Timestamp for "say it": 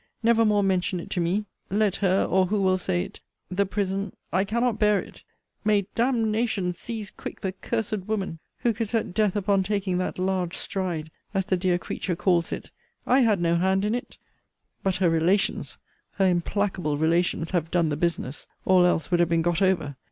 2.79-3.19